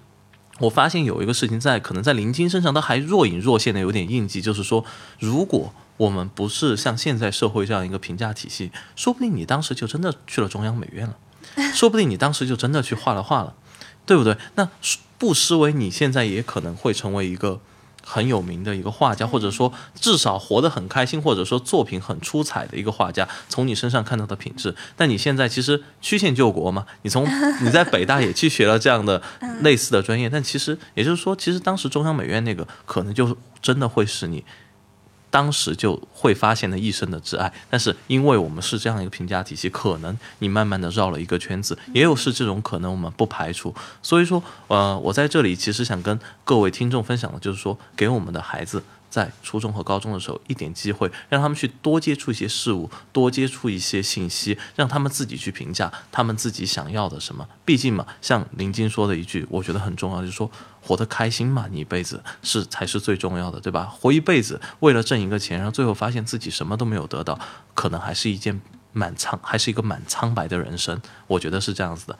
[0.59, 4.83] 我发现有一个事情在，可能在林晶身上，他还若隐若现的有点印记，就是说，
[5.19, 11.15] 如果我们不是像现在社会这样一个评价体系，说不定你当时就真的去了中央美院了，
[11.73, 13.53] 说不定你当时就真的去画了画了，
[14.05, 14.37] 对不对？
[14.55, 14.69] 那
[15.17, 17.59] 不失为你现在也可能会成为一个。
[18.09, 24.73] 很有名的一个画家，或者说至少活得很开心，或者说作品很出彩的一个画家，从你身上看到的品质。
[24.95, 27.27] 但你现在其实曲线救国嘛，你从
[27.61, 29.21] 你在北大也去学了这样的
[29.61, 34.45] 类似的专业，但其实也就是说，其实当时中央美院那个可能就真的会使你。
[35.37, 37.53] 当时就会发现的一生的挚爱。
[37.69, 43.75] 但是因为我们是这样一个评价体系，可能你慢慢的绕了一个圈子，也有是这种可能，我们不排除。
[44.01, 48.81] 所以说，呃，我在这里其实想跟各位听众分享的就是说，给我们的孩子。
[49.09, 57.47] 在初中和高中的时候，一点机会让他们去多接触一些事物，多接触一些信息，让他们自己去评价他们自己想要的什么。
[57.63, 60.51] 毕竟嘛，像林晶说的一句，我觉得很重要，就是说
[60.87, 63.83] 活得开心嘛，你一辈子是才是最重要的，对吧？
[63.99, 67.37] 活一辈子为了挣一个钱，然后最后发现自己什么都没有得到，
[67.73, 68.61] 可能还是一件
[68.93, 71.01] 蛮苍，还是一个蛮苍白的人生。
[71.27, 72.17] 我觉得是这样子的。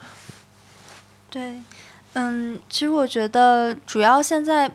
[1.30, 1.62] 对，
[2.12, 4.70] 嗯，其实我觉得主要现在。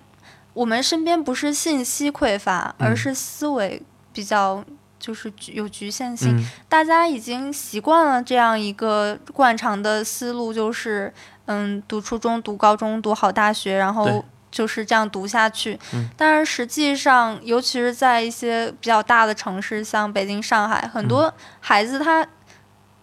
[0.54, 3.82] 我们身边不是信息匮乏，而是思维
[4.14, 4.64] 比较
[5.04, 6.34] 就是有局限性。
[6.70, 11.14] 大家已经习惯了这样一个惯常的思路，就是
[11.48, 15.78] 嗯，读初中、读高中、读好大学，然后就是这样读下去。
[16.16, 22.26] 但是实际上，尤其是在一些比较大的城市，像北京、上海，很多孩子他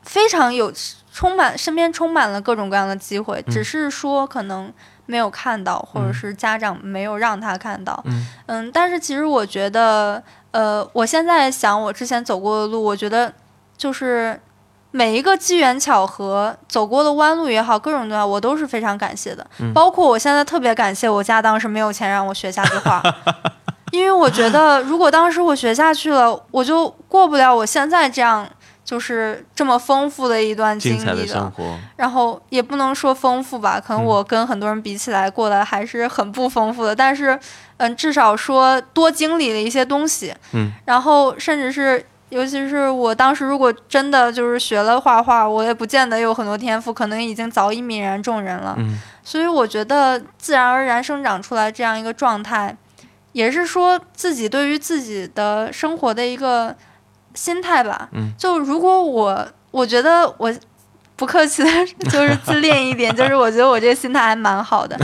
[0.02, 0.72] 非常有
[1.12, 4.72] 充满身边充满了各种各样的机会，只是说可能。
[5.06, 8.00] 没有看到，或者是家长没有让他看到，
[8.46, 13.32] 嗯，但是其实我觉得，呃，我现在想我之前走过的路，我觉得
[13.76, 14.40] 就是
[14.90, 19.46] 每一个机缘巧合走过的弯路也好，各种各样，我都是非常感谢的。
[19.72, 23.02] 包括我现在特别感谢我家当时没有钱让我学下句话，
[23.92, 28.48] 因为我觉得如果当时我学下去了，我就过不了我现在这样。
[28.90, 31.52] 就是这么丰富的一段经历的，
[31.94, 36.92] 然后也不能说丰富吧，可能我跟很多人比起来过得还是很不丰富的。
[36.92, 37.38] 但是，
[37.76, 48.74] 嗯，至少说多经历了一些东西，嗯，然后甚至是，尤其是我当时如果真的就是学了画画，我也不见得有很多天赋，可能已经早已泯然众人了。
[48.76, 52.76] 嗯，所以我觉得自然而然生长出来这样一个状态，
[53.30, 56.74] 也是说自己对于自己的生活的一个。
[57.34, 60.52] 心态吧，就如果我，我觉得我
[61.16, 61.70] 不客气的，
[62.10, 64.96] 就是自恋一点， 就是我觉得我这个心态还蛮好的，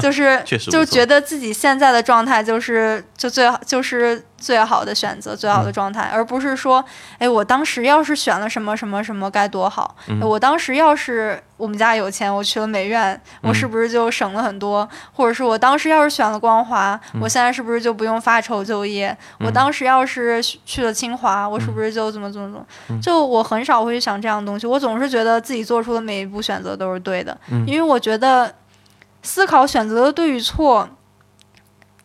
[0.00, 4.22] 就是 就觉得自己现在的状态就是就最好就是。
[4.44, 6.84] 最好的选择，最好的状态，而不是说，
[7.16, 9.96] 哎，我当时要是选了什么什么什么该多好。
[10.20, 14.86] 我当时要是我们家有钱，我去了美院，我是不是就省了很多？
[15.14, 19.16] 或者是我当时要是选了光华，我现在是不是就不用发愁就业？
[19.40, 22.60] 我当时要是去了清华，我是不是就怎么怎么怎
[22.94, 23.00] 么？
[23.00, 27.34] 就我很少会去想这样的东西，我总是觉得自己做出的每一步选择都是对的，
[27.66, 28.54] 因为我觉得
[29.22, 30.86] 思考选择的对与错。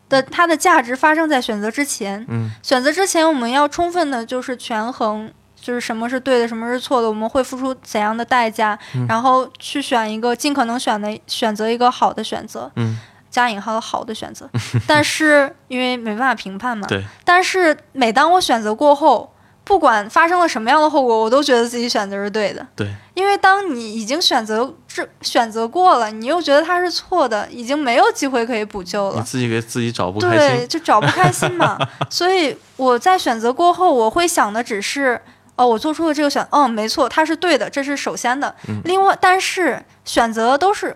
[0.09, 14.49] 的它的价值发生在选择之前，嗯，选择之前我们要充分的就是权衡，就是什么是对的，什么是错的，我们会付出怎样的代价，然后去选一个尽可能选的选择一个好的选择，嗯，加引号的好的选择，
[14.87, 19.31] 但是因为没办法评判嘛，对，但是每当我选择过后。
[19.65, 22.65] 不管发生了什么样的后果，我都觉得自己选择是对的。
[22.75, 29.17] 对，因为当你已经选择这选择过了，你又觉得它是错的，已经没有机会可以补救了。
[29.17, 31.77] 你自己给自己找不开心，对，就找不开心嘛。
[32.09, 35.19] 所以我在选择过后，我会想的只是，
[35.57, 38.55] 哦，我做出了这个选，嗯，没错，它是对的，这是首先的。
[38.85, 40.95] 另外，但是选择都是。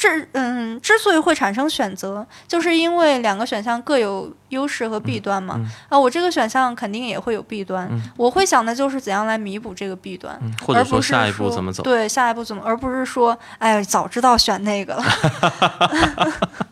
[0.00, 5.60] 之嗯，之所以会产生选择，就是因为两个选项各有优势和弊端嘛。
[5.90, 7.86] 啊，我这个选项肯定也会有弊端，
[8.16, 11.82] 我会想的就是怎样来弥补这个弊端，或者说下一步怎么走。
[11.82, 15.04] 对，下一步怎么，而不是说，哎，早知道选那个了。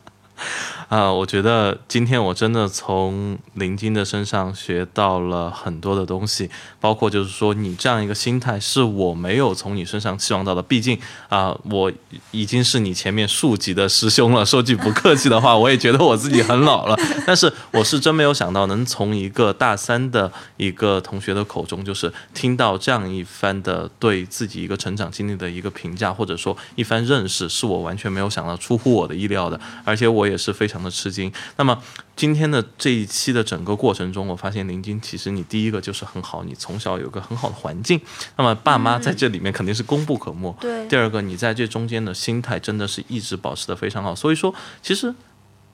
[0.88, 6.48] 啊，我觉得今天我真的从林晶的身上学到了很多的东西，
[6.81, 10.62] 包括就是说你这样一个心态是我没有从你身上期望到的。
[10.62, 10.98] 毕竟
[11.29, 11.92] 啊，我
[12.31, 14.46] 已经是你前面数级的师兄了。
[14.46, 16.98] 说句不客气的话，我也觉得我自己很老了。
[17.27, 29.61] 但是我是真没有想到能从一个大三的一个同学的口中，就是听到这样一番的对自己一个成长经历的一个评价，或者说一番认识，是我完全没有想到、出乎我的意料的。
[29.85, 30.78] 而且我也是非常。
[30.83, 31.33] 的吃惊。
[31.57, 31.81] 那么
[32.17, 38.01] 今天的这一期的整个过程中，我发现林晶其实你第一个就是很好，你从小有个很好的环境，
[38.37, 40.57] 那么爸妈在这里面肯定是功不可没。
[40.61, 40.88] 对。
[40.88, 44.14] 第二个，你在这中间的心态真的是一直保持的非常好。
[44.14, 45.14] 所以说，其实。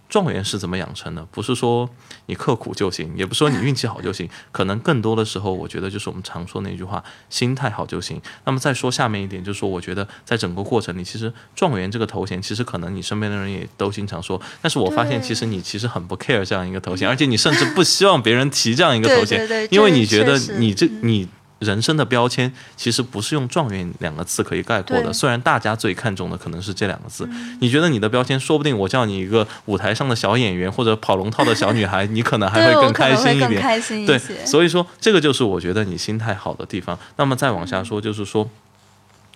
[0.09, 1.25] 状元是怎么养成的？
[1.33, 1.88] 不是说
[2.27, 8.21] 你刻苦就行，也不是说你运气好就行， 可能更多的时候，我觉得就是我们常说那句话，心态好就行。
[8.45, 21.28] 那么再说下面一点，就是说，我觉得在整个过程里，其实状元这个头衔，其实可能你身边的人也都经常说，但是我发现其实你其实很不 care 这样一个头衔，而且你甚至不希望别人提这样一个头衔，因为你觉得你这你。
[21.65, 25.12] 人生的标签其实不是用状元两个字可以概括的。
[25.12, 27.29] 虽然大家最看重的可能是这两个字，
[27.61, 34.07] 你觉得你的标签，说不定我叫你一个舞台上的小演员或者跑龙套的小女孩， 你可能还会更开心一点。
[34.07, 36.97] 对，所以说这个就是我觉得你心态好的地方。
[37.17, 38.49] 那么再往下说，就是说。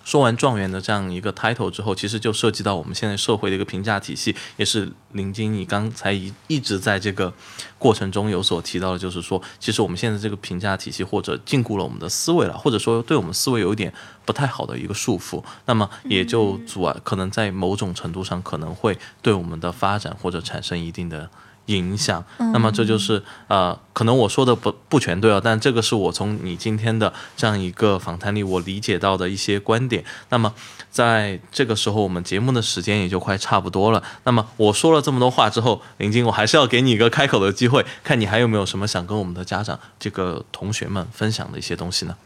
[0.09, 7.30] 说完状元的这样一个 title 之后，其实就涉及到我们现在社会的一个评价体系，也是林晶你刚才一一直在这个
[7.76, 13.92] 过程中有所提到的，就是说，其实我们现在这个评价体系或者禁锢了我们的思维了，或者说对我们思维有一点
[14.24, 21.28] 不太好的一个束缚，那么也就阻碍，可能在某种程度上可能会对我们的发展或者产生一定的。
[21.68, 30.04] 影响，那么这就是呃，可能我说的不不全对啊，但这个是我从你今天的这样一个访谈里我理解到的一些观点。
[30.30, 30.52] 那么
[30.90, 34.02] 在这个时候，我们节目的时间也就快差不多了。
[34.24, 42.16] 那么我说了这么多话之后，林晶，我还是要给你一个开口的机会，看你还有没有什么想跟我们的家长、这个同学们分享的一些东西呢？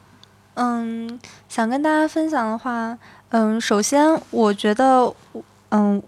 [0.55, 1.18] 嗯，
[1.49, 2.97] 想跟大家分享的话，
[3.30, 5.12] 嗯，首先我觉得，
[5.70, 6.03] 嗯。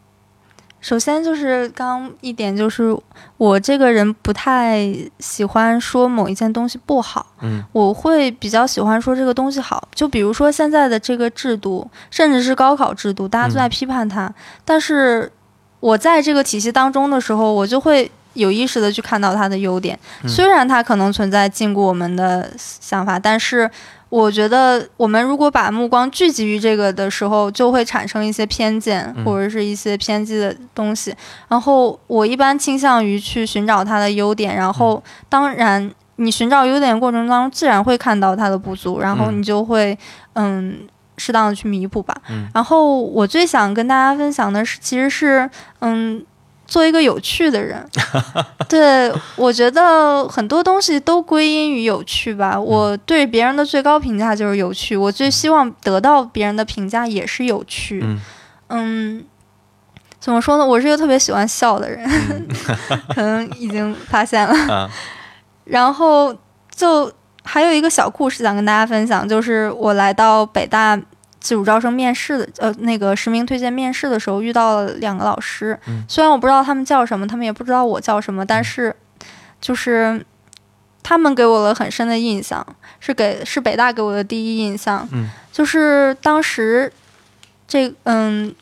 [0.84, 2.94] 首先就是刚一点，就是
[3.38, 4.86] 我这个人不太
[5.18, 9.88] 喜欢说某一件东西不好，嗯，我会比较喜欢说这个东西好。
[9.94, 14.30] 就比如说现在的这个制度，甚至是高考制度，大家都在批判它，
[14.62, 15.32] 但是
[15.80, 23.70] 我在这个体系当中的时候，我就会有意识的去看到它的优点，虽然它可能存在禁锢我们的想法，但是。
[24.14, 31.12] 我觉得我们如果把目光聚集于这个的时候，就会产生一些偏见或者是一些偏激的东西。
[31.48, 39.98] 然后我一般倾向于去寻找它的优点，然后当然你寻找优点过程当中，自然会看到它的不足，然后你就会
[40.34, 40.78] 嗯
[41.18, 42.14] 适当的去弥补吧。
[42.54, 45.50] 然后我最想跟大家分享的是，其实是
[45.80, 46.24] 嗯。
[46.74, 47.88] 做一个有趣的人，
[48.68, 52.60] 对我觉得很多东西都归因于有趣吧。
[52.60, 58.04] 我对别人的最高评价就是有趣，我最希望得到别人的评价也是有趣。
[58.70, 59.24] 嗯，
[60.18, 60.66] 怎么说呢？
[60.66, 62.04] 我是一个特别喜欢笑的人，
[63.14, 64.90] 可能已经发现了。
[65.62, 66.34] 然后
[66.74, 67.08] 就
[67.44, 71.00] 还有一个小故事想跟大家分享，就是我来到北大。
[71.44, 75.78] 自主招生面试的，呃，那个实名推荐面试的时候遇到了两个老师，
[76.08, 78.96] 虽然我不知道他们叫什么，他们也不知道我叫什么，但是
[79.60, 80.24] 就是
[81.02, 82.66] 他们给我了很深的印象，
[82.98, 85.06] 是给是北大给我的第一印象，
[85.52, 86.90] 就是当时
[87.68, 88.54] 这嗯。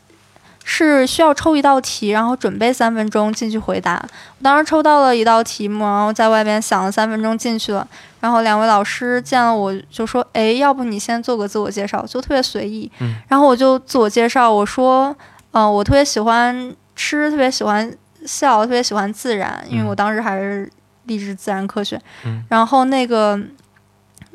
[0.63, 4.03] 是需要抽一道题，然后准备三分钟进去回答。
[4.39, 7.85] 我当时抽到了一道题目，然后在外边想了三分钟进去了。
[8.21, 12.89] 然后两位老师见了我就说：“哎，要不你先做个自我介绍？”就特别随意。
[13.27, 15.13] 然后我就自我介绍，我说
[15.51, 17.93] ：“嗯，我特别喜欢吃，特别喜欢
[18.25, 20.71] 笑，特别喜欢自然，因为我当时还是
[21.03, 21.99] 励志自然科学。”
[22.47, 23.37] 然后那个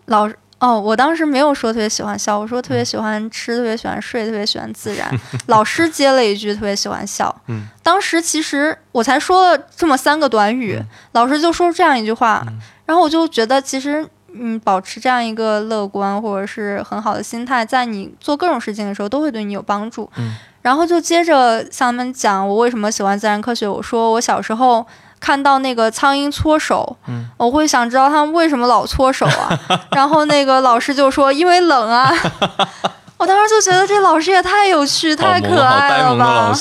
[0.04, 0.36] 老师。
[0.60, 5.08] 哦，我当时没有说特别喜欢笑，我说特别喜欢吃，特别喜欢睡，特别喜欢自然。
[5.46, 7.32] 老师接了一句特别喜欢笑。
[7.46, 10.82] 嗯，当时其实我才说了这么三个短语，
[11.12, 12.44] 老师就说这样一句话，
[12.86, 14.04] 然后我就觉得其实
[14.34, 20.10] 嗯，保持这样一个乐观或者是很好的心态，在你做各种事情的时候都会对你有帮助。
[20.16, 24.84] 嗯，然后就接着向他们讲我为什么喜欢自然科学，我说我小时候。
[25.20, 26.96] 看到那个苍蝇搓手，
[27.36, 29.58] 我会想知道他们为什么老搓手啊？
[29.92, 32.12] 然后那个老师就说：“因为冷啊。
[33.18, 36.52] ”我当时就觉得这老师也太有趣、太可爱了吧！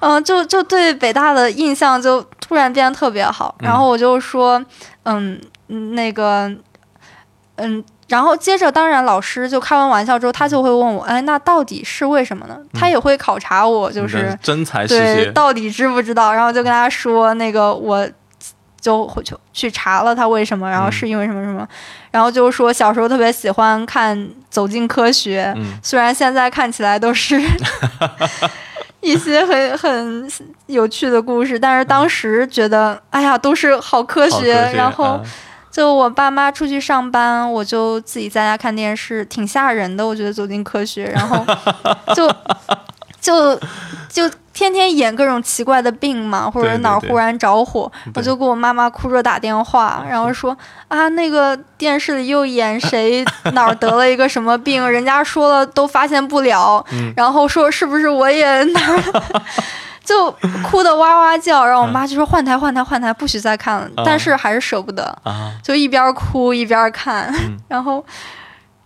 [0.00, 3.54] 嗯，就就对北大的印象就突然变得特别好。
[3.60, 4.60] 然后我就说
[5.04, 5.40] ：“嗯，
[5.94, 6.50] 那个，
[7.56, 12.58] 嗯。”然后接着，当然老师就开完玩笑之后，他就会问我，哎，那到底是为什么呢？
[12.74, 16.32] 他也会考察我，就是真才实学，到底知不知道？
[16.34, 18.04] 然后就跟他说，那个我
[18.80, 21.64] 就回去去查了他为什么，然后是因为什么什么，
[22.10, 24.18] 然后就说小时候特别喜欢看
[24.50, 27.40] 《走进科学》，虽然现在看起来都是
[29.00, 30.30] 一些很很
[30.66, 35.20] 有趣的故事，但是当时觉得，哎呀，都是好科学，然后。
[35.70, 40.06] 就我爸妈出去上班，我就自己在家看电视，挺吓人的。
[40.06, 41.44] 我觉得走进科学，然后
[42.14, 42.28] 就
[43.20, 43.54] 就
[44.08, 50.56] 就天天演各种奇怪的病嘛，或者哪儿忽然着火，我就给我妈妈哭着打电话，然后说
[50.88, 59.42] 啊，那个电视里又演谁哪儿得了一个什么病，人家说了都发现不了，然后说是不是我也哪儿。
[60.04, 60.30] 就
[60.64, 63.90] 哭的哇哇叫，然后我妈就说换台换台换台，不许再看了。
[64.04, 65.16] 但是还是舍不得，
[65.62, 67.32] 就一边哭一边看，
[67.68, 68.04] 然后，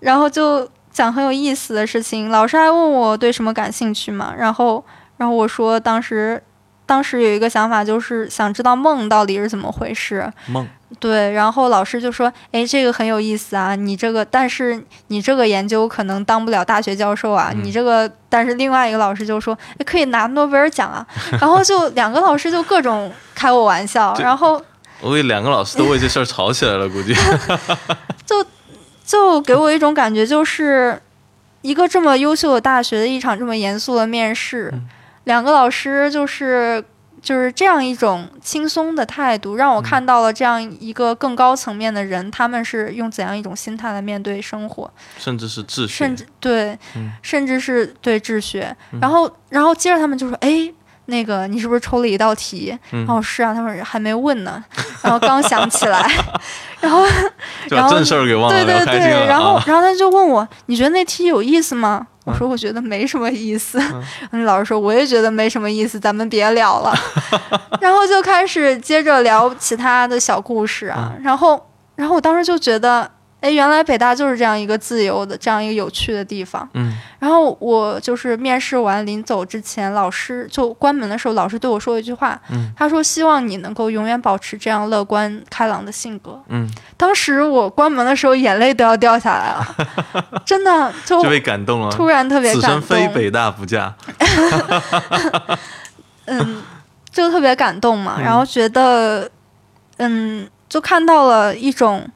[0.00, 2.28] 然后就讲很有意思的事情。
[2.30, 4.84] 老师还问我对什么感兴趣嘛，然后，
[5.16, 6.42] 然后我说当时
[6.84, 10.30] 当时有一个想法，就是想知道梦到底是怎么回事。
[10.46, 10.66] 梦。
[11.00, 21.06] 对，然后老师就说：“哎，这个很有意思啊，你这个，但是你这个研究可能当不了大学教授啊，你这个，但是另外一个老师就说，可以拿诺贝尔奖啊。”
[21.40, 24.62] 然后就两个老师就各种开我玩笑，然后
[25.00, 27.14] 我为两个老师都为这事儿吵起来了，估计。
[28.24, 28.44] 就
[29.04, 31.00] 就给我一种感觉，就是
[31.60, 34.72] 一个这么优秀的大学的一场这么严肃的面试。
[35.24, 36.84] 两个老师就是
[37.24, 46.78] 就是这样一种轻松的态度，让我看到了这样一个更高层面的人，他们是用怎样一种心态来面对生活，甚至是治学，甚至对，
[47.22, 48.76] 甚至是对治学。
[49.00, 50.70] 然后，然后接着他们就说：“哎，
[51.06, 54.62] 那个你是不是抽了一道题？”然后，是啊，他们还没问呢，
[55.02, 56.06] 然后刚想起来，
[56.80, 57.06] 然后，
[57.70, 63.78] 然后正事儿给忘了，对对对，然后，然后他就问我：“你觉得那题有意思吗？”我说我觉得没什么意思，
[64.30, 66.94] 那 老师说我也觉得没什么意思，咱们别聊了，
[67.80, 71.66] 然后就开始接着聊其他的小故事啊，然后，
[71.96, 73.10] 然后我当时就觉得。
[73.44, 76.66] 哎，原来北大就是这样一个自由的、这样一个有趣的地方。
[76.72, 86.40] 嗯，然后我就是面试完临走之前，老师就关门的时候，老师对我说一句话，嗯，他说希望你能够永远保持这样乐观开朗的性格。
[86.48, 86.66] 嗯，
[86.96, 92.62] 当时我关门的时候，眼泪都要掉下来了， 真的就就被感动了，突然特别感动。
[92.62, 93.94] 此生非北大不嫁。
[96.24, 96.62] 嗯，
[97.12, 99.30] 就特别感动嘛，然后觉得，
[99.98, 102.08] 嗯，就看到了一种。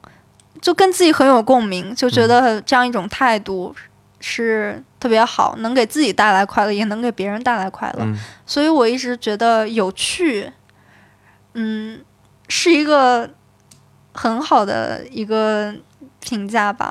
[0.60, 3.74] 就跟自己很有共鸣，就觉得这样一种态度
[4.20, 8.06] 是特别好，能给自己带来快乐，也能给别人带来快乐。
[8.46, 10.52] 所以我一直觉得有趣，
[11.54, 12.00] 嗯，
[12.48, 13.30] 是一个
[14.12, 15.74] 很好的一个
[16.20, 16.90] 评价吧。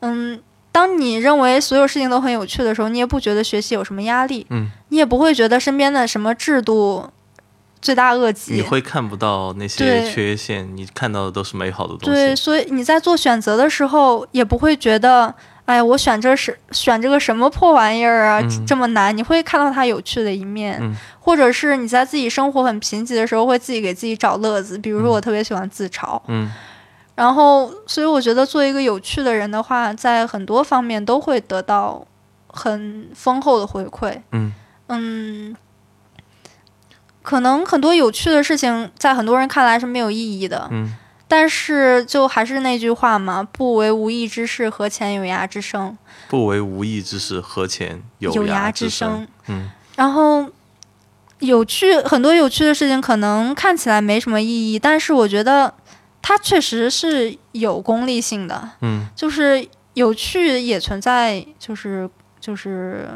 [0.00, 0.40] 嗯，
[0.72, 4.46] 当你认为所有事情都很有趣的时候，你也不觉得学习有什么压力。
[4.50, 7.10] 嗯，你也不会觉得身边的什么制度。
[7.86, 12.06] 罪大恶极，你会看不到那些缺陷，你看到的都是美好的东西。
[12.06, 15.32] 对，所以你在做选择的时候，也不会觉得，
[15.66, 19.16] 哎，我选这是选这个什么破玩意儿啊，这么难。
[19.16, 20.82] 你会看到它有趣的一面，
[21.20, 24.76] 或者是你在自己生活很贫瘠的时候，会自己给自己找乐子。
[24.76, 26.50] 比如说，我特别喜欢自嘲，嗯，
[27.14, 32.04] 然后，所以我觉得做一个有趣的人的话，在很多方面都会得到
[32.48, 34.20] 很丰厚的回馈。
[34.32, 34.52] 嗯
[34.88, 35.56] 嗯。
[37.26, 40.68] 可能很多有趣的事情，在很多人看来是没有意义的。
[40.70, 40.94] 嗯，
[41.26, 45.98] 但是就还是那句话嘛，不为无益之事，何前有涯之生？
[46.28, 49.26] 不为无益之事，何前有涯之生？
[49.48, 50.48] 嗯，然后
[51.40, 55.74] 有趣很多有趣的事情，可能看起来没什么意义，但是我觉得
[56.22, 58.70] 它确实是有功利性的。
[58.82, 62.08] 嗯，就是有趣也存在，就是
[62.38, 63.08] 就是。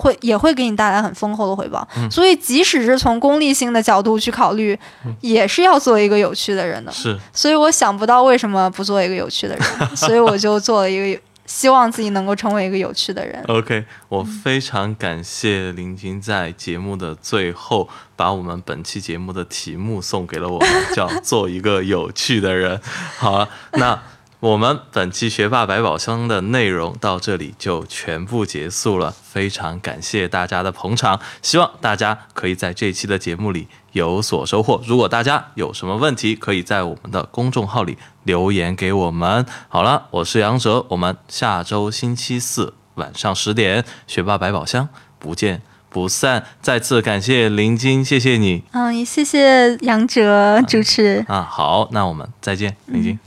[0.00, 4.78] 会也会给你带来很丰厚的回报，所以即使是从功利性的角度去考虑，
[5.20, 6.90] 也是要做一个有趣的人的。
[6.90, 13.44] 是，所以我想不到为什么不做一个有趣的人， 所以我就做了一个，希望自己能够成为一个有趣的人。
[13.48, 17.86] OK，我非常感谢林晶在节目的最后
[18.16, 22.80] 把我们本期节目的题目送给了我们，叫做一个有趣的人。
[23.18, 24.00] 好了，那。
[24.40, 34.80] 我们本期学霸百宝箱的内容到这里就全部结束了，非常感谢大家的捧场，希望大家可以在这期的节目里有所收获。
[34.86, 39.44] 如果大家有什么问题，可以在我们的公众号里留言给我们。
[39.68, 44.88] 好了，我是杨哲，我们下周星期四晚上十点学霸百宝箱
[45.18, 45.60] 不见
[45.90, 46.46] 不散。
[46.62, 48.62] 再次感谢林晶，谢谢你。
[48.72, 51.26] 嗯，也谢谢杨哲主持。
[51.28, 53.18] 啊，好，那我们再见，林晶。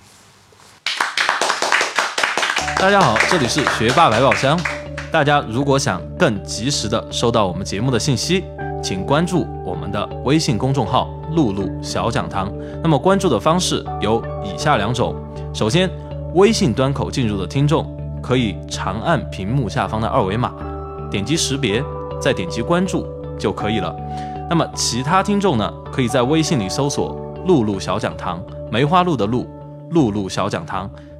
[2.83, 4.59] 大家好，这里是学霸百宝箱。
[5.09, 8.43] 大家如果想更及时的收到我们节目的信息，
[8.83, 12.51] 请关注我们的微信公众号“露露小讲堂”。
[12.83, 15.15] 那么关注的方式有以下两种：
[15.53, 15.89] 首先，
[16.33, 17.87] 微信端口进入的听众
[18.21, 20.51] 可以长按屏幕下方的二维码，
[21.09, 21.81] 点击识别，
[22.19, 23.07] 再点击关注
[23.39, 23.95] 就可以了。
[24.49, 27.17] 那么其他听众呢，可以在微信里搜索
[27.47, 29.47] “露露小讲堂”，梅花鹿的鹿，
[29.91, 30.91] 露露小讲堂。